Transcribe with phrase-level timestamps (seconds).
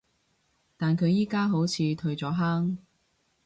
[0.77, 2.79] 但佢而家好似退咗坑